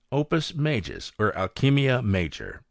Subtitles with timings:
[0.11, 2.59] Opus Majus, or Alchymia Major.